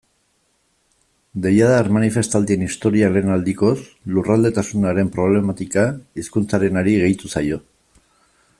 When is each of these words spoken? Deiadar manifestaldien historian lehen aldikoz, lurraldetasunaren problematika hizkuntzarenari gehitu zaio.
Deiadar 1.43 1.89
manifestaldien 1.97 2.63
historian 2.67 3.13
lehen 3.17 3.35
aldikoz, 3.35 3.75
lurraldetasunaren 4.15 5.13
problematika 5.19 5.85
hizkuntzarenari 6.23 6.97
gehitu 7.05 7.33
zaio. 7.37 7.61